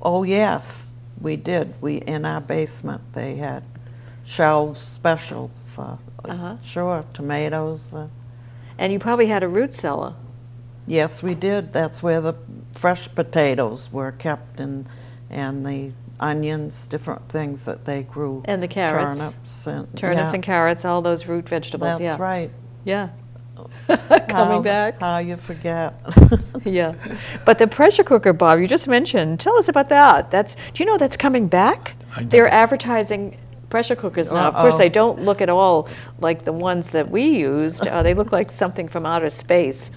[0.00, 0.87] Oh, yes,
[1.20, 1.74] we did.
[1.80, 3.62] We, in our basement, they had
[4.24, 6.56] shelves special for, Uh-huh.
[6.62, 7.94] sure, tomatoes.
[7.94, 8.08] uh,
[8.78, 10.14] And you probably had a root cellar.
[10.86, 11.72] Yes, we did.
[11.72, 12.34] That's where the
[12.74, 14.86] fresh potatoes were kept and,
[15.30, 18.42] and the onions, different things that they grew.
[18.46, 19.18] And the carrots.
[19.18, 19.96] Turnips and.
[19.96, 22.10] Turnips yeah, and carrots, all those root vegetables, yeah.
[22.10, 22.50] That's right.
[22.84, 23.08] Yeah.
[23.88, 25.00] How- Coming back.
[25.00, 25.94] How you forget.
[26.64, 26.94] Yeah.
[27.44, 30.30] But the pressure cooker, Bob, you just mentioned, tell us about that.
[30.30, 31.94] That's, do you know that's coming back?
[32.14, 33.38] I They're advertising
[33.70, 34.48] pressure cookers now.
[34.48, 35.88] Of course, they don't look at all
[36.20, 37.86] like the ones that we used.
[37.86, 39.90] Uh, They look like something from outer space.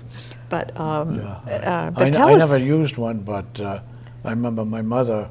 [0.50, 2.40] But, um, Yeah, I- uh, I, but n- tell I us.
[2.40, 3.80] never used one, but uh,
[4.24, 5.28] I remember my mother,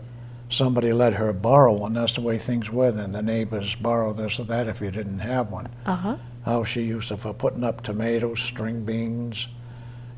[0.48, 1.92] somebody let her borrow one.
[1.94, 3.12] That's the way things were then.
[3.12, 5.68] The neighbors borrow this or that if you didn't have one.
[5.86, 6.16] Uh-huh.
[6.44, 9.48] How she used to, for putting up tomatoes, string beans,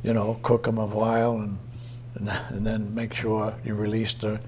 [0.02, 1.58] you know, cook them a while and,
[2.14, 4.40] and, and then make sure you release the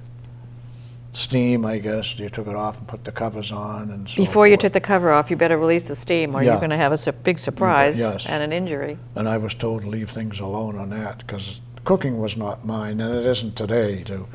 [1.12, 2.18] steam, I guess.
[2.18, 4.60] You took it off and put the covers on and so Before you forth.
[4.60, 6.98] took the cover off, you better release the steam or you're going to have a
[6.98, 8.26] su- big surprise yes.
[8.26, 8.98] and an injury.
[9.14, 13.00] And I was told to leave things alone on that because cooking was not mine,
[13.00, 14.02] and it isn't today.
[14.04, 14.26] To,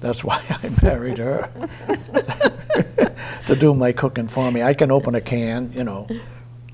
[0.00, 1.50] that's why I married her
[3.46, 4.62] to do my cooking for me.
[4.62, 6.06] I can open a can, you know.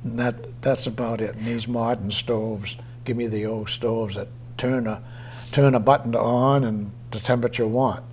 [0.04, 1.34] And that that's about it.
[1.34, 5.02] And these modern stoves give me the old stoves that turn a
[5.52, 8.04] turn a button to on and the temperature want.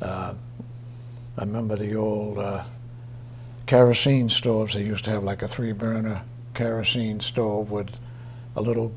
[0.00, 0.34] Uh,
[1.36, 2.64] I remember the old uh,
[3.66, 4.74] kerosene stoves.
[4.74, 6.22] They used to have like a three burner
[6.54, 8.00] kerosene stove with
[8.56, 8.92] a little,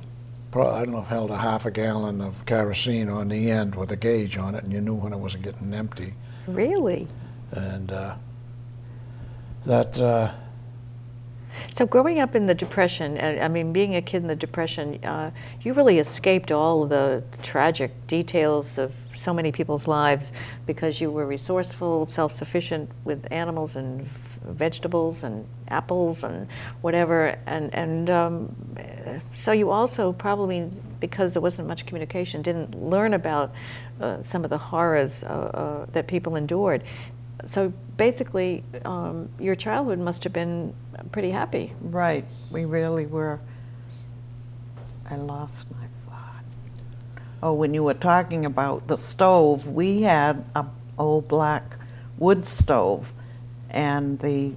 [0.55, 3.91] I don't know if held a half a gallon of kerosene on the end with
[3.91, 6.15] a gauge on it, and you knew when it was getting empty.
[6.47, 7.07] Really?
[7.51, 8.15] And uh,
[9.65, 10.31] that, uh,
[11.73, 15.31] So growing up in the Depression, I mean, being a kid in the Depression, uh,
[15.61, 20.33] you really escaped all the tragic details of so many people's lives
[20.65, 24.07] because you were resourceful, self-sufficient with animals and
[24.43, 26.47] vegetables and apples and
[26.81, 27.37] whatever.
[27.45, 28.55] And, and um,
[29.37, 33.53] so you also probably, because there wasn't much communication, didn't learn about
[33.99, 36.83] uh, some of the horrors uh, uh, that people endured.
[37.45, 40.73] So basically, um, your childhood must have been
[41.11, 41.73] pretty happy.
[41.81, 43.39] Right, we really were.
[45.09, 46.43] I lost my thought.
[47.43, 50.65] Oh, when you were talking about the stove, we had a
[50.97, 51.77] old black
[52.17, 53.13] wood stove,
[53.69, 54.53] and the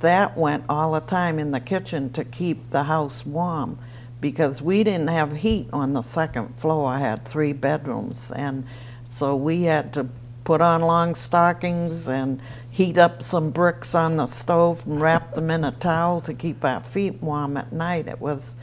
[0.00, 3.78] that went all the time in the kitchen to keep the house warm
[4.20, 6.92] because we didn't have heat on the second floor.
[6.92, 8.64] I had three bedrooms, and
[9.10, 10.08] so we had to
[10.48, 15.50] put on long stockings and heat up some bricks on the stove and wrap them
[15.50, 18.08] in a towel to keep our feet warm at night.
[18.08, 18.56] It was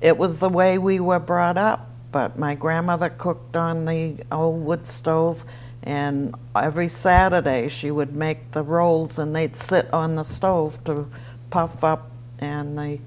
[0.00, 1.90] it was the way we were brought up.
[2.10, 5.44] But my grandmother cooked on the old wood stove,
[5.82, 11.06] and every Saturday she would make the rolls, and they'd sit on the stove to
[11.50, 13.02] puff up, and they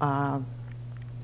[0.00, 0.38] uh,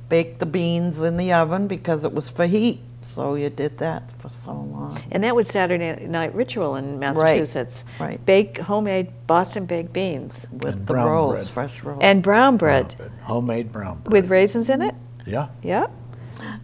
[0.08, 2.80] baked the beans in the oven because it was for heat.
[3.02, 5.00] So you did that for so long.
[5.10, 7.82] And that was Saturday night ritual in Massachusetts.
[7.98, 8.08] right.
[8.08, 8.26] right.
[8.26, 11.46] Bake homemade Boston baked beans With And the brown rolls, bread.
[11.48, 12.00] fresh rolls.
[12.02, 14.12] and brown bread homemade brown bread.
[14.12, 14.94] with raisins in it.
[15.26, 15.48] yeah.
[15.62, 15.86] Yeah.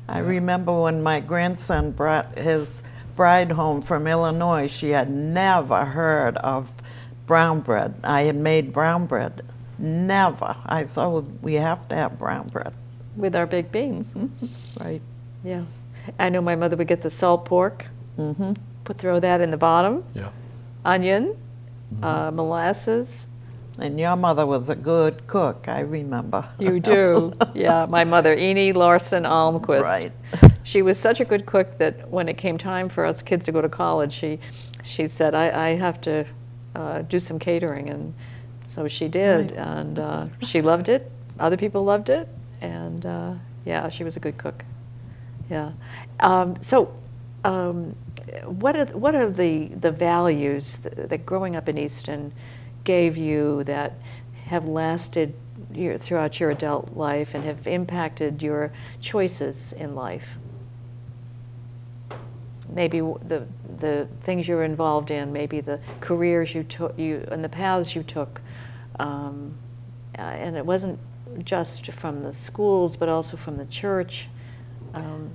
[0.08, 2.82] I remember when my grandson brought his
[3.14, 6.70] bride home from Illinois, she had never heard of
[7.26, 7.94] brown bread.
[8.04, 9.42] I had made brown bread.
[9.78, 10.56] Never.
[10.64, 12.72] I said, oh, we have to have brown bread.
[13.16, 14.06] With our baked beans.
[14.14, 14.82] Mm-hmm.
[14.82, 15.02] Right.
[15.44, 15.64] Yeah.
[16.18, 17.86] I know my mother would get the salt pork,
[18.18, 18.54] Mm-hmm.
[18.84, 20.30] put throw that in the bottom, Yeah.
[20.84, 21.36] onion,
[22.02, 23.26] uh, molasses.
[23.78, 26.48] And your mother was a good cook, I remember.
[26.58, 27.34] You do.
[27.54, 29.82] yeah, my mother, Eni Larson Almquist.
[29.82, 30.12] Right.
[30.62, 33.52] She was such a good cook that when it came time for us kids to
[33.52, 34.40] go to college, she,
[34.82, 36.24] she said, I, I have to
[36.74, 37.88] uh, do some catering.
[37.88, 38.14] And
[38.66, 39.52] so she did.
[39.52, 39.58] Right.
[39.60, 41.08] And uh, she loved it.
[41.38, 42.26] Other people loved it.
[42.60, 44.64] And uh, yeah, she was a good cook.
[45.48, 45.72] Yeah.
[46.20, 46.92] Um, so,
[47.44, 47.94] um,
[48.44, 52.32] what are what are the the values that, that growing up in Easton
[52.84, 53.94] gave you that
[54.46, 55.34] have lasted
[55.72, 60.36] your, throughout your adult life and have impacted your choices in life?
[62.68, 63.46] Maybe the
[63.78, 67.94] the things you were involved in, maybe the careers you took, you and the paths
[67.94, 68.40] you took,
[68.98, 69.54] um,
[70.18, 70.98] uh, and it wasn't
[71.44, 74.28] just from the schools, but also from the church.
[74.94, 75.30] Um,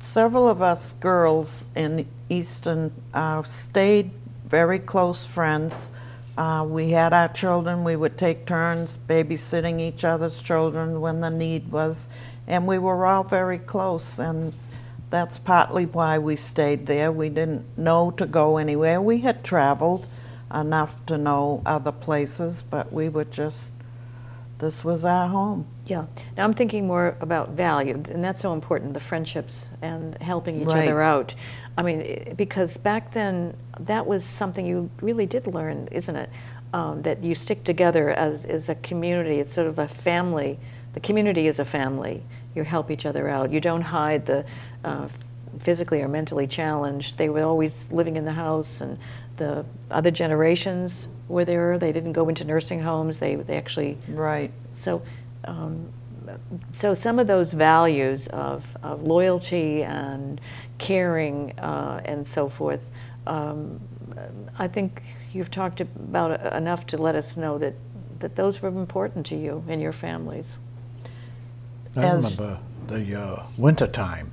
[0.00, 4.12] Several of us girls in Easton uh, stayed
[4.46, 5.90] very close friends.
[6.36, 11.30] Uh, we had our children, we would take turns babysitting each other's children when the
[11.30, 12.08] need was,
[12.46, 14.52] and we were all very close, and
[15.10, 17.10] that's partly why we stayed there.
[17.10, 19.02] We didn't know to go anywhere.
[19.02, 20.06] We had traveled
[20.54, 23.72] enough to know other places, but we were just,
[24.58, 25.66] this was our home.
[25.88, 26.04] Yeah.
[26.36, 30.66] Now I'm thinking more about value, and that's so important the friendships and helping each
[30.68, 30.84] Right.
[30.84, 31.34] other out.
[31.78, 36.28] I mean, because back then, that was something you really did learn, isn't it?
[36.74, 39.40] Um, that you stick together as, as a community.
[39.40, 40.58] It's sort of a family.
[40.92, 42.22] The community is a family.
[42.54, 43.50] You help each other out.
[43.50, 44.44] You don't hide the
[44.84, 45.08] uh,
[45.60, 47.16] physically or mentally challenged.
[47.16, 48.98] They were always living in the house, and
[49.38, 51.78] the other generations were there.
[51.78, 53.18] They didn't go into nursing homes.
[53.20, 54.50] They, they actually Right.
[54.78, 55.00] so,
[55.44, 55.92] um,
[56.72, 60.40] so some of those values of, of loyalty and
[60.78, 62.80] caring uh, and so forth,
[63.26, 63.80] um,
[64.58, 67.74] I think you've talked about enough to let us know that,
[68.18, 70.58] that those were important to you and your families.
[71.96, 74.32] I As- remember the uh, winter time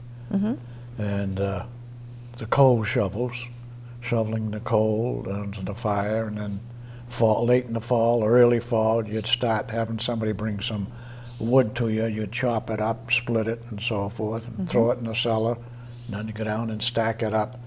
[0.97, 1.65] and uh,
[2.37, 3.47] the coal shovels,
[4.01, 6.59] shoveling the coal onto the fire, and then
[7.09, 10.87] fall, late in the fall or early fall, you'd start having somebody bring some
[11.39, 12.05] wood to you.
[12.05, 15.53] You'd chop it up, split it, and so forth, and throw it in the cellar.
[16.07, 17.59] And then you go down and stack it up.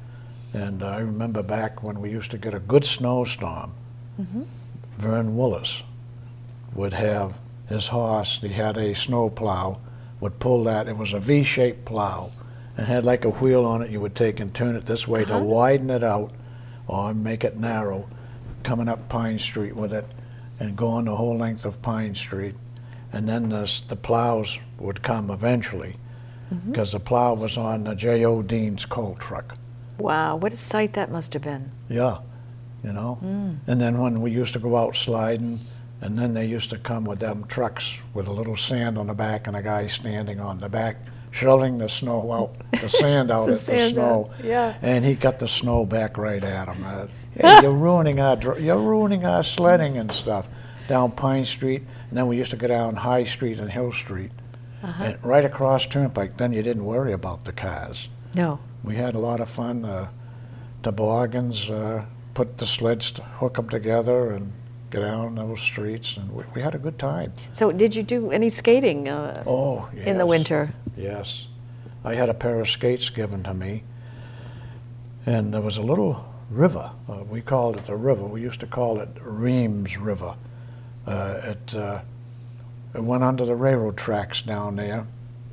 [0.54, 3.74] And I remember back when we used to get a good snowstorm,
[4.96, 5.82] Vern Willis
[6.74, 7.38] would have
[7.68, 9.78] his horse, he had a snow plow,
[10.20, 12.30] would pull that, it was a V-shaped plow,
[12.76, 15.24] and had like a wheel on it you would take and turn it this way
[15.24, 15.44] to Uh-huh.
[15.44, 16.32] widen it out
[16.86, 18.08] or make it narrow,
[18.62, 20.06] coming up Pine Street with it
[20.58, 22.54] and going the whole length of Pine Street.
[23.12, 25.94] And then the, the plows would come eventually,
[26.66, 28.42] because the plow was on the J.O.
[28.42, 29.56] Dean's coal truck.
[29.98, 31.72] Wow, what a sight that must have been.
[31.88, 32.18] Yeah,
[32.84, 33.18] you know.
[33.66, 35.60] And then when we used to go out sliding,
[36.00, 39.14] and then they used to come with them trucks with a little sand on the
[39.14, 40.96] back and a guy standing on the back
[41.30, 44.30] shoveling the snow out, the sand out The at the snow.
[44.38, 44.74] out, yeah.
[44.80, 46.84] And he got the snow back right at him.
[46.84, 50.48] Uh, hey, you're ruining our dr- you're ruining our sledding and stuff
[50.86, 54.30] down Pine Street, and then we used to go down High Street and Hill Street,
[54.82, 55.04] Uh-huh.
[55.04, 56.36] and right across Turnpike.
[56.36, 58.08] Then you didn't worry about the cars.
[58.34, 58.58] No.
[58.84, 59.84] We had a lot of fun.
[59.84, 60.08] Uh,
[60.82, 62.04] toboggans, uh,
[62.34, 64.52] put the sleds, to hook them together, and
[64.90, 67.32] get down those streets, and we, we had a good time.
[67.52, 70.06] So did you do any skating uh, Oh, yes.
[70.06, 70.70] in the winter?
[70.96, 71.48] Yes.
[72.04, 73.82] I had a pair of skates given to me,
[75.26, 76.92] and there was a little river.
[77.08, 78.24] Uh, we called it the river.
[78.24, 80.34] We used to call it Reams River.
[81.08, 82.00] Uh, it, uh,
[82.94, 85.06] it went under the railroad tracks down there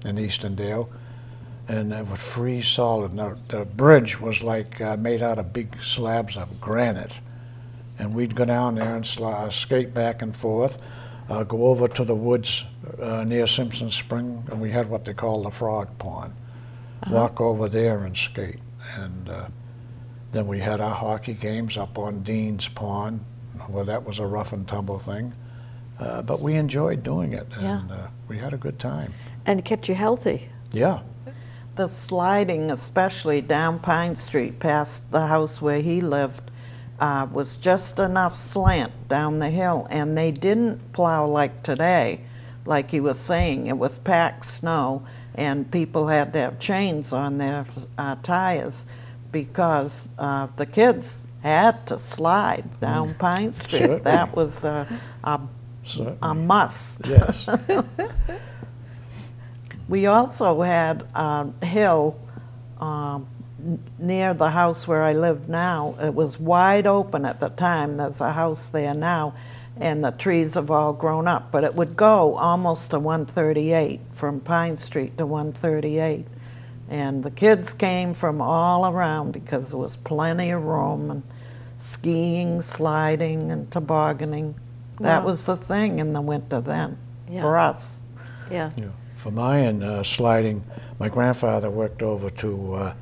[0.04, 0.90] in Eastondale,
[1.70, 3.14] and it would freeze solid.
[3.14, 7.14] Now, the bridge was like uh, made out of big slabs of granite,
[7.98, 10.78] and we'd go down there and sli- skate back and forth.
[11.30, 12.66] Uh, go over to the woods
[13.02, 16.34] uh, near Simpson Spring, and we had what they call the frog pond.
[17.10, 18.60] Walk over there and skate,
[18.98, 19.46] and uh,
[20.32, 23.24] then we had our hockey games up on Dean's Pond,
[23.68, 25.32] where that was a rough and tumble thing.
[26.00, 27.82] Uh, but we enjoyed doing it, Yeah.
[27.82, 29.14] and uh, we had a good time.
[29.46, 30.50] And it kept you healthy.
[30.74, 31.00] Yeah,
[31.76, 36.52] The sliding, especially down Pine Street past the house where he lived,
[37.00, 42.22] uh, was just enough slant down the hill, and they didn't plow like today,
[42.66, 43.68] like he was saying.
[43.68, 45.04] It was packed snow,
[45.36, 47.66] and people had to have chains on their
[47.98, 48.86] uh, tires
[49.32, 53.80] because uh, the kids had to slide down Pine Street.
[53.82, 54.00] Certainly.
[54.04, 54.86] That was uh,
[55.26, 55.40] a,
[55.86, 56.18] certainly.
[56.22, 57.08] a must.
[57.08, 57.48] yes.
[59.88, 62.20] We also had a hill
[62.80, 63.28] um,
[64.00, 65.96] near the house where I live now.
[66.02, 67.98] It was wide open at the time.
[67.98, 69.36] There's a house there now,
[69.80, 71.52] and the trees have all grown up.
[71.52, 76.26] But it would go almost to 138 from Pine Street to 138.
[76.90, 81.24] And the kids came from all around because there was plenty of room and
[81.78, 84.56] skiing, sliding, and tobogganing.
[85.00, 85.28] That Wow.
[85.28, 86.98] was the thing in the winter then
[87.30, 87.42] Yeah.
[87.42, 88.02] for us.
[88.50, 88.72] Yeah.
[88.78, 88.86] Yeah.
[89.18, 90.64] For mine, uh, sliding,
[91.00, 92.94] my grandfather worked over to uh,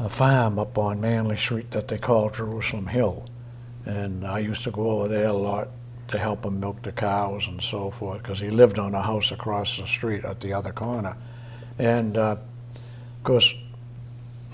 [0.00, 3.24] a farm up on Manley Street that they call Jerusalem Hill.
[3.86, 5.68] And I used to go over there a lot
[6.08, 9.30] to help him milk the cows and so forth, because he lived on a house
[9.32, 11.16] across the street at the other corner.
[11.78, 12.36] And uh,
[12.76, 13.54] of course,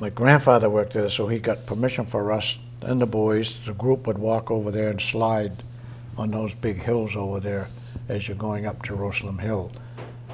[0.00, 4.06] my grandfather worked there, so he got permission for us and the boys, the group
[4.06, 5.62] would walk over there and slide
[6.16, 7.68] on those big hills over there
[8.08, 9.70] as you're going up Jerusalem Hill.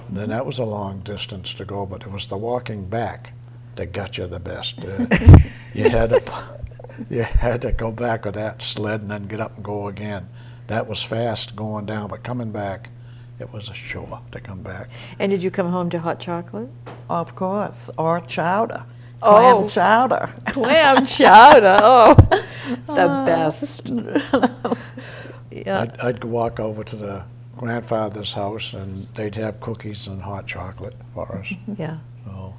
[0.08, 3.32] And then that was a long distance to go, but it was the walking back
[3.76, 4.78] that got you the best.
[4.78, 5.06] Uh,
[5.74, 6.22] you had to,
[7.08, 10.28] you had to go back with that sled and then get up and go again.
[10.66, 12.90] That was fast going down, but coming back,
[13.38, 14.88] it was a chore to come back.
[15.18, 16.68] And did you come home to hot chocolate?
[17.08, 18.84] Of course, or chowder.
[19.22, 19.68] Oh.
[19.68, 20.34] Clam chowder.
[20.46, 21.76] Clam chowder.
[21.80, 22.14] Oh,
[22.86, 23.86] the best.
[25.50, 25.82] yeah.
[25.82, 27.24] I'd, I'd walk over to the
[27.56, 31.52] grandfather's house, and they'd have cookies and hot chocolate for us.
[31.78, 31.98] Yeah.
[32.24, 32.54] So,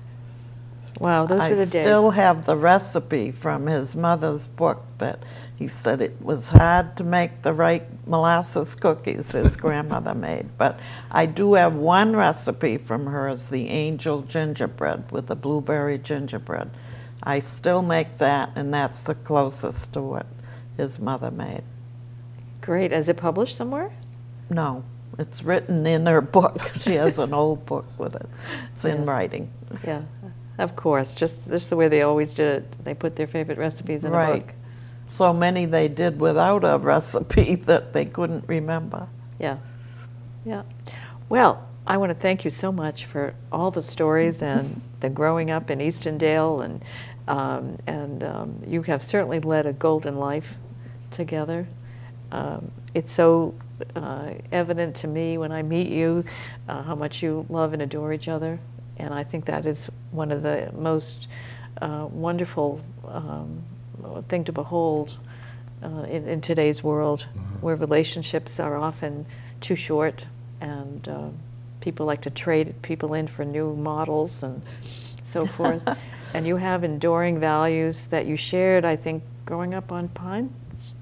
[0.99, 1.75] Wow, those I were the days.
[1.77, 5.19] I still have the recipe from his mother's book that
[5.57, 10.57] he said it was hard to make the right molasses cookies his grandmother made.
[10.57, 10.79] But
[11.09, 16.69] I do have one recipe from hers, the angel gingerbread with the blueberry gingerbread.
[17.23, 20.25] I still make that, and that's the closest to what
[20.77, 21.63] his mother made.
[22.61, 22.91] Great.
[22.91, 23.91] Is it published somewhere?
[24.49, 24.83] No,
[25.17, 26.71] it's written in her book.
[26.79, 28.27] She has an old book with it.
[28.71, 29.11] It's in Yeah.
[29.11, 29.49] writing.
[29.85, 30.01] Yeah,
[30.57, 31.15] of course.
[31.15, 32.83] Just just the way they always did it.
[32.83, 34.45] They put their favorite recipes in a Right.
[34.47, 34.55] book.
[35.05, 39.07] So many they did without a recipe that they couldn't remember.
[39.39, 39.57] Yeah,
[40.45, 40.61] yeah.
[41.29, 41.57] Well,
[41.87, 45.71] I want to thank you so much for all the stories and the growing up
[45.71, 46.83] in Eastondale, and
[47.27, 50.55] um, and um, you have certainly led a golden life
[51.09, 51.67] together.
[52.31, 53.53] Um, it's so
[53.95, 56.23] uh, evident to me when I meet you
[56.67, 58.59] uh, how much you love and adore each other,
[58.97, 61.27] and I think that is one of the most
[61.81, 63.63] uh, wonderful um,
[64.27, 65.17] thing to behold
[65.83, 67.27] uh, in, in today's world,
[67.61, 69.25] where relationships are often
[69.59, 70.25] too short,
[70.59, 71.27] and uh,
[71.79, 74.61] people like to trade people in for new models and
[75.23, 75.81] so forth.
[76.33, 80.53] and you have enduring values that you shared, I think, growing up on Pine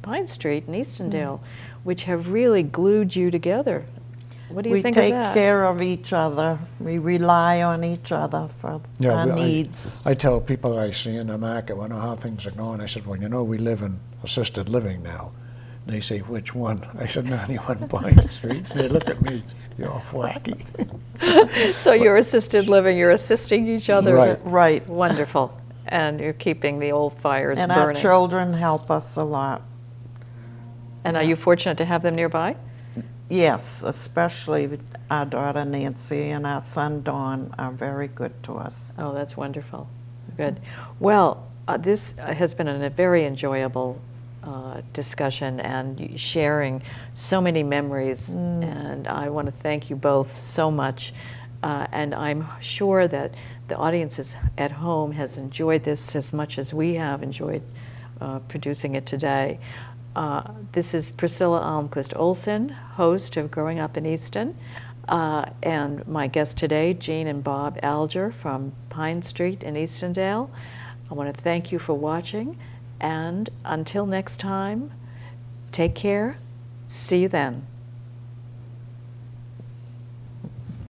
[0.02, 1.42] Pine Street in Eastondale, mm.
[1.84, 3.86] which have really glued you together.
[4.50, 5.34] What do you we think take of that?
[5.36, 6.58] care of each other.
[6.80, 9.96] We rely on each other for Yeah, our we- needs.
[10.06, 12.88] I tell people I see in the market, when oh, how things are going, I
[12.88, 15.32] said, well, you know, we live in assisted living now.
[15.86, 16.86] They say, which one?
[17.00, 18.66] I said, 91 Pine Street.
[18.76, 19.44] They look at me,
[19.78, 20.60] you're all wacky.
[21.74, 24.16] so you're assisted living, you're assisting each other.
[24.16, 24.40] Right.
[24.44, 24.88] Right.
[24.88, 25.60] Wonderful.
[25.88, 28.02] And you're keeping the old fires and our burning.
[28.02, 29.64] children help us a lot.
[31.04, 32.56] And are you fortunate to have them nearby?
[33.30, 34.80] Yes, especially
[35.12, 38.94] our daughter Nancy and our son Don are very good to us.
[38.98, 39.88] Oh, that's wonderful.
[40.36, 40.60] Good.
[41.00, 44.02] Well, uh, this has been a very enjoyable
[44.44, 46.82] uh, discussion and sharing
[47.14, 48.30] so many memories.
[48.30, 51.14] And I want to thank you both so much.
[51.62, 53.36] Uh, and I'm sure that
[53.68, 57.62] the audiences at home has enjoyed this as much as we have enjoyed
[58.22, 59.60] uh, producing it today.
[60.16, 64.58] Uh, this is Priscilla Almquist Olsen, host of Growing Up in Easton.
[65.08, 70.50] Uh, and my guest today, Jean and Bob Alger from Pine Street in Eastondale.
[71.10, 72.58] I want to thank you for watching,
[73.00, 74.92] and until next time,
[75.72, 76.38] take care.
[76.88, 77.66] See you then.